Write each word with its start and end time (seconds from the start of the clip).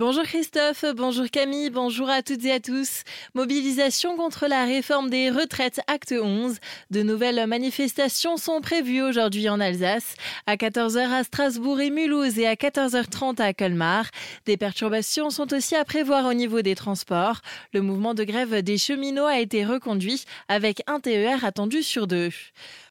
Bonjour 0.00 0.22
Christophe, 0.22 0.84
bonjour 0.94 1.28
Camille, 1.28 1.70
bonjour 1.70 2.08
à 2.08 2.22
toutes 2.22 2.44
et 2.44 2.52
à 2.52 2.60
tous. 2.60 3.02
Mobilisation 3.34 4.16
contre 4.16 4.46
la 4.46 4.64
réforme 4.64 5.10
des 5.10 5.28
retraites 5.28 5.80
acte 5.88 6.14
11. 6.16 6.58
De 6.92 7.02
nouvelles 7.02 7.44
manifestations 7.48 8.36
sont 8.36 8.60
prévues 8.60 9.02
aujourd'hui 9.02 9.48
en 9.48 9.58
Alsace, 9.58 10.14
à 10.46 10.54
14h 10.54 11.00
à 11.00 11.24
Strasbourg 11.24 11.80
et 11.80 11.90
Mulhouse 11.90 12.38
et 12.38 12.46
à 12.46 12.54
14h30 12.54 13.42
à 13.42 13.52
Colmar. 13.52 14.04
Des 14.46 14.56
perturbations 14.56 15.30
sont 15.30 15.52
aussi 15.52 15.74
à 15.74 15.84
prévoir 15.84 16.26
au 16.26 16.32
niveau 16.32 16.62
des 16.62 16.76
transports. 16.76 17.40
Le 17.72 17.82
mouvement 17.82 18.14
de 18.14 18.22
grève 18.22 18.62
des 18.62 18.78
cheminots 18.78 19.26
a 19.26 19.40
été 19.40 19.64
reconduit 19.64 20.22
avec 20.46 20.80
un 20.86 21.00
TER 21.00 21.44
attendu 21.44 21.82
sur 21.82 22.06
deux. 22.06 22.30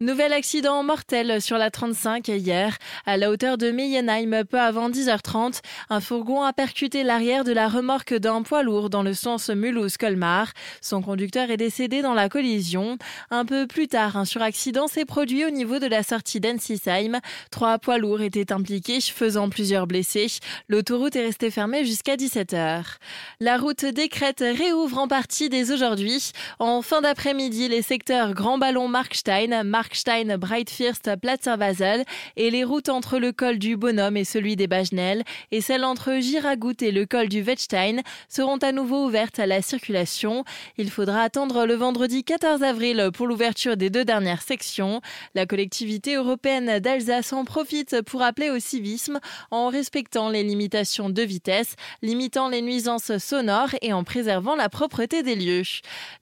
Nouvel 0.01 0.33
accident 0.33 0.83
mortel 0.83 1.41
sur 1.41 1.57
la 1.57 1.71
35 1.71 2.27
hier, 2.27 2.77
à 3.05 3.15
la 3.15 3.31
hauteur 3.31 3.57
de 3.57 3.71
Meyenheim 3.71 4.43
peu 4.43 4.59
avant 4.59 4.89
10h30. 4.89 5.61
Un 5.89 6.01
fourgon 6.01 6.43
a 6.43 6.51
percuté 6.51 6.96
l'arrière 7.03 7.43
de 7.43 7.51
la 7.51 7.67
remorque 7.67 8.13
d'un 8.13 8.41
poids 8.41 8.63
lourd 8.63 8.89
dans 8.89 9.03
le 9.03 9.13
sens 9.13 9.49
Mulhouse-Colmar. 9.49 10.51
Son 10.81 11.01
conducteur 11.01 11.51
est 11.51 11.57
décédé 11.57 12.01
dans 12.01 12.13
la 12.13 12.29
collision. 12.29 12.97
Un 13.31 13.45
peu 13.45 13.67
plus 13.67 13.87
tard, 13.87 14.17
un 14.17 14.25
suraccident 14.25 14.87
s'est 14.87 15.05
produit 15.05 15.45
au 15.45 15.49
niveau 15.49 15.79
de 15.79 15.87
la 15.87 16.03
sortie 16.03 16.39
d'Ensisheim. 16.39 17.19
Trois 17.51 17.79
poids 17.79 17.97
lourds 17.97 18.21
étaient 18.21 18.51
impliqués, 18.51 19.01
faisant 19.01 19.49
plusieurs 19.49 19.87
blessés. 19.87 20.27
L'autoroute 20.67 21.15
est 21.15 21.25
restée 21.25 21.51
fermée 21.51 21.85
jusqu'à 21.85 22.15
17h. 22.15 22.83
La 23.39 23.57
route 23.57 23.85
des 23.85 24.09
Crêtes 24.09 24.43
réouvre 24.43 24.97
en 24.97 25.07
partie 25.07 25.49
dès 25.49 25.71
aujourd'hui. 25.71 26.31
En 26.59 26.81
fin 26.81 27.01
d'après-midi, 27.01 27.67
les 27.67 27.81
secteurs 27.81 28.33
Grand 28.33 28.57
Ballon 28.57 28.87
Markstein, 28.87 29.63
Markstein, 29.63 30.37
Breitfirst, 30.37 31.15
Platzer-Basel 31.21 32.03
et 32.35 32.49
les 32.49 32.63
routes 32.63 32.89
entre 32.89 33.19
le 33.19 33.31
col 33.31 33.59
du 33.59 33.77
Bonhomme 33.77 34.17
et 34.17 34.23
celui 34.23 34.55
des 34.55 34.67
Bagenelles 34.67 35.23
et 35.51 35.61
celles 35.61 35.83
entre 35.83 36.19
Giragout 36.19 36.81
et 36.81 36.86
le 36.91 37.05
col 37.05 37.29
du 37.29 37.41
Wettstein 37.41 38.01
seront 38.29 38.57
à 38.57 38.71
nouveau 38.71 39.05
ouvertes 39.05 39.39
à 39.39 39.45
la 39.45 39.61
circulation. 39.61 40.43
Il 40.77 40.91
faudra 40.91 41.21
attendre 41.21 41.65
le 41.65 41.75
vendredi 41.75 42.23
14 42.23 42.63
avril 42.63 43.09
pour 43.13 43.27
l'ouverture 43.27 43.77
des 43.77 43.89
deux 43.89 44.05
dernières 44.05 44.41
sections. 44.41 45.01
La 45.35 45.45
collectivité 45.45 46.15
européenne 46.15 46.79
d'Alsace 46.79 47.33
en 47.33 47.45
profite 47.45 48.01
pour 48.01 48.21
appeler 48.21 48.49
au 48.49 48.59
civisme 48.59 49.19
en 49.51 49.69
respectant 49.69 50.29
les 50.29 50.43
limitations 50.43 51.09
de 51.09 51.21
vitesse, 51.21 51.75
limitant 52.01 52.49
les 52.49 52.61
nuisances 52.61 53.17
sonores 53.17 53.75
et 53.81 53.93
en 53.93 54.03
préservant 54.03 54.55
la 54.55 54.69
propreté 54.69 55.23
des 55.23 55.35
lieux. 55.35 55.63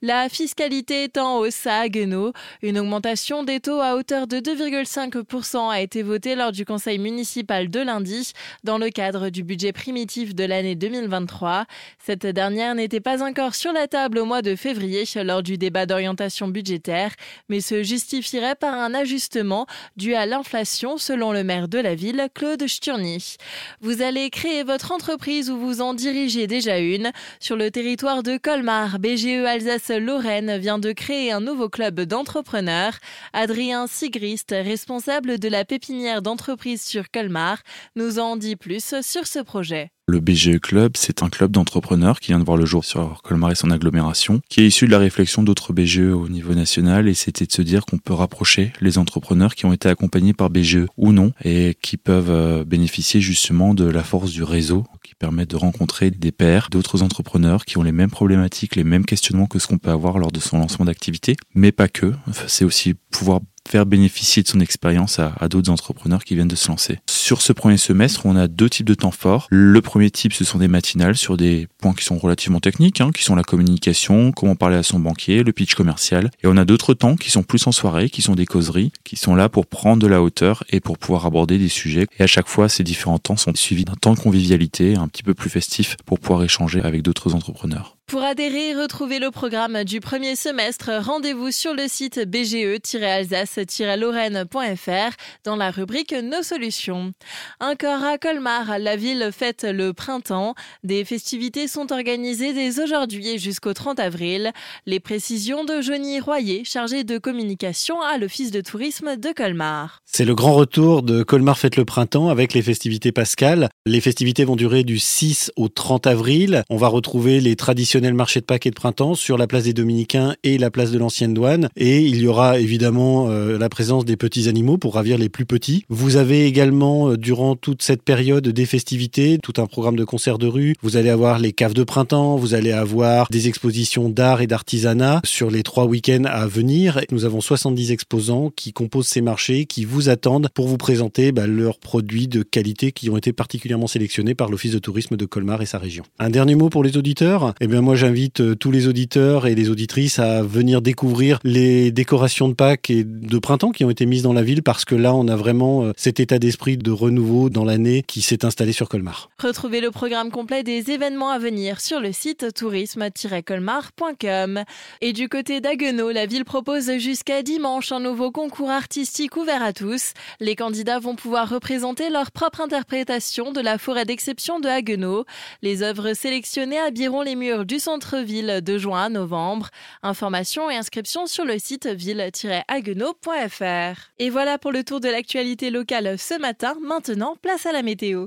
La 0.02 0.28
fiscalité 0.28 1.08
hausse 1.24 1.66
à 1.66 1.80
Haguenau. 1.80 2.32
Une 2.62 2.78
augmentation 2.78 3.42
des 3.42 3.60
taux 3.60 3.80
à 3.80 3.96
hauteur 3.96 4.26
de 4.26 4.38
2,5% 4.38 5.70
a 5.70 5.80
été 5.80 6.02
votée 6.02 6.34
lors 6.34 6.52
du 6.52 6.64
conseil 6.64 6.98
municipal 6.98 7.68
de 7.68 7.80
lundi 7.80 8.32
dans 8.64 8.78
le 8.78 8.90
cadre 8.90 9.30
du 9.30 9.42
budget 9.42 9.72
primitif 9.72 10.34
de 10.34 10.44
la 10.44 10.55
l'année 10.56 10.74
2023. 10.74 11.66
Cette 11.98 12.24
dernière 12.24 12.74
n'était 12.74 13.00
pas 13.00 13.22
encore 13.22 13.54
sur 13.54 13.74
la 13.74 13.88
table 13.88 14.18
au 14.18 14.24
mois 14.24 14.40
de 14.40 14.56
février 14.56 15.04
lors 15.22 15.42
du 15.42 15.58
débat 15.58 15.84
d'orientation 15.84 16.48
budgétaire, 16.48 17.12
mais 17.50 17.60
se 17.60 17.82
justifierait 17.82 18.54
par 18.54 18.72
un 18.72 18.94
ajustement 18.94 19.66
dû 19.96 20.14
à 20.14 20.24
l'inflation 20.24 20.96
selon 20.96 21.32
le 21.32 21.44
maire 21.44 21.68
de 21.68 21.78
la 21.78 21.94
ville, 21.94 22.28
Claude 22.34 22.66
Sturny. 22.66 23.36
Vous 23.82 24.00
allez 24.00 24.30
créer 24.30 24.62
votre 24.62 24.92
entreprise 24.92 25.50
ou 25.50 25.58
vous 25.58 25.82
en 25.82 25.92
dirigez 25.92 26.46
déjà 26.46 26.78
une. 26.78 27.12
Sur 27.38 27.56
le 27.56 27.70
territoire 27.70 28.22
de 28.22 28.38
Colmar, 28.38 28.98
BGE 28.98 29.44
Alsace-Lorraine 29.44 30.56
vient 30.56 30.78
de 30.78 30.92
créer 30.92 31.32
un 31.32 31.40
nouveau 31.40 31.68
club 31.68 32.00
d'entrepreneurs. 32.00 32.94
Adrien 33.34 33.86
Sigrist, 33.86 34.52
responsable 34.52 35.38
de 35.38 35.48
la 35.48 35.66
pépinière 35.66 36.22
d'entreprise 36.22 36.82
sur 36.82 37.10
Colmar, 37.10 37.58
nous 37.94 38.18
en 38.18 38.36
dit 38.36 38.56
plus 38.56 38.94
sur 39.02 39.26
ce 39.26 39.40
projet. 39.40 39.90
Le 40.08 40.20
BGE 40.20 40.60
Club, 40.60 40.92
c'est 40.96 41.24
un 41.24 41.28
club 41.28 41.50
d'entrepreneurs 41.50 42.20
qui 42.20 42.28
vient 42.28 42.38
de 42.38 42.44
voir 42.44 42.56
le 42.56 42.64
jour 42.64 42.84
sur 42.84 43.22
Colmar 43.24 43.50
et 43.50 43.56
son 43.56 43.72
agglomération, 43.72 44.40
qui 44.48 44.60
est 44.60 44.68
issu 44.68 44.86
de 44.86 44.92
la 44.92 45.00
réflexion 45.00 45.42
d'autres 45.42 45.72
BGE 45.72 45.98
au 45.98 46.28
niveau 46.28 46.54
national 46.54 47.08
et 47.08 47.14
c'était 47.14 47.44
de 47.44 47.50
se 47.50 47.60
dire 47.60 47.84
qu'on 47.84 47.98
peut 47.98 48.12
rapprocher 48.12 48.72
les 48.80 48.98
entrepreneurs 48.98 49.56
qui 49.56 49.66
ont 49.66 49.72
été 49.72 49.88
accompagnés 49.88 50.32
par 50.32 50.48
BGE 50.48 50.86
ou 50.96 51.10
non 51.10 51.32
et 51.44 51.76
qui 51.82 51.96
peuvent 51.96 52.30
euh, 52.30 52.64
bénéficier 52.64 53.20
justement 53.20 53.74
de 53.74 53.84
la 53.84 54.04
force 54.04 54.30
du 54.30 54.44
réseau 54.44 54.84
qui 55.02 55.16
permet 55.16 55.44
de 55.44 55.56
rencontrer 55.56 56.12
des 56.12 56.30
pairs, 56.30 56.68
d'autres 56.70 57.02
entrepreneurs 57.02 57.64
qui 57.64 57.76
ont 57.76 57.82
les 57.82 57.90
mêmes 57.90 58.10
problématiques, 58.10 58.76
les 58.76 58.84
mêmes 58.84 59.06
questionnements 59.06 59.46
que 59.46 59.58
ce 59.58 59.66
qu'on 59.66 59.78
peut 59.78 59.90
avoir 59.90 60.18
lors 60.18 60.30
de 60.30 60.38
son 60.38 60.58
lancement 60.58 60.84
d'activité, 60.84 61.34
mais 61.56 61.72
pas 61.72 61.88
que. 61.88 62.12
C'est 62.46 62.64
aussi 62.64 62.94
pouvoir 63.10 63.40
faire 63.66 63.86
bénéficier 63.86 64.42
de 64.42 64.48
son 64.48 64.60
expérience 64.60 65.18
à, 65.18 65.48
d'autres 65.48 65.70
entrepreneurs 65.70 66.24
qui 66.24 66.34
viennent 66.34 66.48
de 66.48 66.56
se 66.56 66.68
lancer. 66.68 66.98
Sur 67.26 67.42
ce 67.42 67.52
premier 67.52 67.76
semestre, 67.76 68.24
on 68.24 68.36
a 68.36 68.46
deux 68.46 68.70
types 68.70 68.86
de 68.86 68.94
temps 68.94 69.10
forts. 69.10 69.48
Le 69.50 69.80
premier 69.80 70.12
type, 70.12 70.32
ce 70.32 70.44
sont 70.44 70.58
des 70.58 70.68
matinales 70.68 71.16
sur 71.16 71.36
des 71.36 71.66
points 71.78 71.92
qui 71.92 72.04
sont 72.04 72.18
relativement 72.18 72.60
techniques, 72.60 73.00
hein, 73.00 73.10
qui 73.12 73.24
sont 73.24 73.34
la 73.34 73.42
communication, 73.42 74.30
comment 74.30 74.54
parler 74.54 74.76
à 74.76 74.84
son 74.84 75.00
banquier, 75.00 75.42
le 75.42 75.52
pitch 75.52 75.74
commercial. 75.74 76.30
Et 76.44 76.46
on 76.46 76.56
a 76.56 76.64
d'autres 76.64 76.94
temps 76.94 77.16
qui 77.16 77.32
sont 77.32 77.42
plus 77.42 77.66
en 77.66 77.72
soirée, 77.72 78.10
qui 78.10 78.22
sont 78.22 78.36
des 78.36 78.46
causeries, 78.46 78.92
qui 79.02 79.16
sont 79.16 79.34
là 79.34 79.48
pour 79.48 79.66
prendre 79.66 80.00
de 80.00 80.06
la 80.06 80.22
hauteur 80.22 80.62
et 80.70 80.78
pour 80.78 80.98
pouvoir 80.98 81.26
aborder 81.26 81.58
des 81.58 81.68
sujets. 81.68 82.06
Et 82.20 82.22
à 82.22 82.28
chaque 82.28 82.46
fois, 82.46 82.68
ces 82.68 82.84
différents 82.84 83.18
temps 83.18 83.36
sont 83.36 83.52
suivis 83.56 83.84
d'un 83.84 83.94
temps 83.94 84.14
de 84.14 84.20
convivialité 84.20 84.94
un 84.94 85.08
petit 85.08 85.24
peu 85.24 85.34
plus 85.34 85.50
festif 85.50 85.96
pour 86.06 86.20
pouvoir 86.20 86.44
échanger 86.44 86.80
avec 86.80 87.02
d'autres 87.02 87.34
entrepreneurs. 87.34 87.96
Pour 88.06 88.22
adhérer 88.22 88.68
et 88.68 88.74
retrouver 88.76 89.18
le 89.18 89.32
programme 89.32 89.82
du 89.82 89.98
premier 89.98 90.36
semestre, 90.36 90.92
rendez-vous 91.00 91.50
sur 91.50 91.74
le 91.74 91.88
site 91.88 92.20
bge-alsace-lorraine.fr 92.20 95.16
dans 95.42 95.56
la 95.56 95.72
rubrique 95.72 96.12
Nos 96.12 96.44
solutions. 96.44 97.12
Encore 97.60 98.02
à 98.02 98.18
Colmar, 98.18 98.78
la 98.78 98.96
ville 98.96 99.30
fête 99.32 99.66
le 99.68 99.92
printemps. 99.92 100.54
Des 100.84 101.04
festivités 101.04 101.68
sont 101.68 101.92
organisées 101.92 102.52
dès 102.52 102.82
aujourd'hui 102.82 103.28
et 103.28 103.38
jusqu'au 103.38 103.74
30 103.74 104.00
avril. 104.00 104.52
Les 104.86 105.00
précisions 105.00 105.64
de 105.64 105.80
Johnny 105.80 106.20
Royer, 106.20 106.64
chargé 106.64 107.04
de 107.04 107.18
communication 107.18 108.00
à 108.00 108.18
l'Office 108.18 108.50
de 108.50 108.60
tourisme 108.60 109.16
de 109.16 109.32
Colmar. 109.32 110.02
C'est 110.06 110.24
le 110.24 110.34
grand 110.34 110.54
retour 110.54 111.02
de 111.02 111.22
Colmar 111.22 111.58
fête 111.58 111.76
le 111.76 111.84
printemps 111.84 112.28
avec 112.28 112.54
les 112.54 112.62
festivités 112.62 113.12
pascales. 113.12 113.68
Les 113.84 114.00
festivités 114.00 114.44
vont 114.44 114.56
durer 114.56 114.84
du 114.84 114.98
6 114.98 115.52
au 115.56 115.68
30 115.68 116.06
avril. 116.06 116.62
On 116.70 116.76
va 116.76 116.88
retrouver 116.88 117.40
les 117.40 117.56
traditions 117.56 118.00
marché 118.16 118.40
de 118.40 118.46
Pâques 118.46 118.66
de 118.66 118.70
printemps 118.70 119.14
sur 119.14 119.38
la 119.38 119.46
place 119.46 119.64
des 119.64 119.72
Dominicains 119.72 120.34
et 120.42 120.58
la 120.58 120.70
place 120.70 120.90
de 120.90 120.98
l'Ancienne 120.98 121.34
Douane. 121.34 121.68
Et 121.76 122.00
il 122.00 122.20
y 122.20 122.26
aura 122.26 122.58
évidemment 122.58 123.28
euh, 123.28 123.58
la 123.58 123.68
présence 123.68 124.04
des 124.04 124.16
petits 124.16 124.48
animaux 124.48 124.78
pour 124.78 124.94
ravir 124.94 125.18
les 125.18 125.28
plus 125.28 125.46
petits. 125.46 125.84
Vous 125.88 126.16
avez 126.16 126.46
également, 126.46 127.05
euh, 127.10 127.16
durant 127.16 127.56
toute 127.56 127.82
cette 127.82 128.02
période 128.02 128.48
des 128.48 128.66
festivités, 128.66 129.38
tout 129.42 129.54
un 129.58 129.66
programme 129.66 129.96
de 129.96 130.04
concerts 130.04 130.38
de 130.38 130.46
rue. 130.46 130.74
Vous 130.82 130.96
allez 130.96 131.10
avoir 131.10 131.38
les 131.38 131.52
caves 131.52 131.74
de 131.74 131.84
printemps, 131.84 132.36
vous 132.36 132.54
allez 132.54 132.72
avoir 132.72 133.28
des 133.30 133.48
expositions 133.48 134.08
d'art 134.08 134.40
et 134.40 134.46
d'artisanat 134.46 135.20
sur 135.24 135.50
les 135.50 135.62
trois 135.62 135.86
week-ends 135.86 136.24
à 136.24 136.46
venir. 136.46 137.00
Nous 137.10 137.24
avons 137.24 137.40
70 137.40 137.92
exposants 137.92 138.50
qui 138.54 138.72
composent 138.72 139.08
ces 139.08 139.20
marchés, 139.20 139.66
qui 139.66 139.84
vous 139.84 140.08
attendent 140.08 140.48
pour 140.54 140.68
vous 140.68 140.78
présenter 140.78 141.32
bah, 141.32 141.46
leurs 141.46 141.78
produits 141.78 142.28
de 142.28 142.42
qualité 142.42 142.92
qui 142.92 143.10
ont 143.10 143.16
été 143.16 143.32
particulièrement 143.32 143.86
sélectionnés 143.86 144.34
par 144.34 144.48
l'Office 144.48 144.72
de 144.72 144.78
tourisme 144.78 145.16
de 145.16 145.24
Colmar 145.26 145.62
et 145.62 145.66
sa 145.66 145.78
région. 145.78 146.04
Un 146.18 146.30
dernier 146.30 146.54
mot 146.54 146.68
pour 146.68 146.84
les 146.84 146.96
auditeurs. 146.96 147.54
Eh 147.60 147.66
bien, 147.66 147.80
moi, 147.80 147.96
j'invite 147.96 148.40
euh, 148.40 148.54
tous 148.54 148.70
les 148.70 148.88
auditeurs 148.88 149.46
et 149.46 149.54
les 149.54 149.70
auditrices 149.70 150.18
à 150.18 150.42
venir 150.42 150.82
découvrir 150.82 151.38
les 151.44 151.90
décorations 151.90 152.48
de 152.48 152.54
Pâques 152.54 152.90
et 152.90 153.04
de 153.04 153.38
printemps 153.38 153.70
qui 153.70 153.84
ont 153.84 153.90
été 153.90 154.06
mises 154.06 154.22
dans 154.22 154.32
la 154.32 154.42
ville 154.42 154.62
parce 154.62 154.84
que 154.84 154.94
là, 154.94 155.14
on 155.14 155.28
a 155.28 155.36
vraiment 155.36 155.84
euh, 155.84 155.92
cet 155.96 156.20
état 156.20 156.38
d'esprit 156.38 156.76
de 156.76 156.90
renouveau 156.96 157.50
dans 157.50 157.64
l'année 157.64 158.02
qui 158.02 158.22
s'est 158.22 158.44
installé 158.44 158.72
sur 158.72 158.88
Colmar. 158.88 159.30
Retrouvez 159.38 159.80
le 159.80 159.90
programme 159.90 160.30
complet 160.30 160.62
des 160.62 160.90
événements 160.90 161.30
à 161.30 161.38
venir 161.38 161.80
sur 161.80 162.00
le 162.00 162.12
site 162.12 162.54
tourisme-colmar.com. 162.54 164.64
Et 165.00 165.12
du 165.12 165.28
côté 165.28 165.60
d'Aguenau, 165.60 166.10
la 166.10 166.26
ville 166.26 166.44
propose 166.44 166.92
jusqu'à 166.98 167.42
dimanche 167.42 167.92
un 167.92 168.00
nouveau 168.00 168.30
concours 168.30 168.70
artistique 168.70 169.36
ouvert 169.36 169.62
à 169.62 169.72
tous. 169.72 170.12
Les 170.40 170.56
candidats 170.56 170.98
vont 170.98 171.14
pouvoir 171.14 171.48
représenter 171.48 172.10
leur 172.10 172.30
propre 172.30 172.60
interprétation 172.60 173.52
de 173.52 173.60
la 173.60 173.78
forêt 173.78 174.04
d'exception 174.04 174.60
de 174.60 174.68
Haguenau. 174.68 175.24
Les 175.62 175.82
œuvres 175.82 176.14
sélectionnées 176.14 176.78
habilleront 176.78 177.22
les 177.22 177.36
murs 177.36 177.64
du 177.64 177.78
centre-ville 177.78 178.60
de 178.62 178.78
juin 178.78 179.04
à 179.04 179.08
novembre. 179.08 179.68
Informations 180.02 180.70
et 180.70 180.76
inscriptions 180.76 181.26
sur 181.26 181.44
le 181.44 181.58
site 181.58 181.86
ville-haguenau.fr. 181.86 184.10
Et 184.18 184.30
voilà 184.30 184.58
pour 184.58 184.72
le 184.72 184.84
tour 184.84 185.00
de 185.00 185.08
l'actualité 185.08 185.70
locale 185.70 186.18
ce 186.18 186.38
matin. 186.38 186.76
Maintenant, 186.86 187.34
place 187.42 187.66
à 187.66 187.72
la 187.72 187.82
météo. 187.82 188.24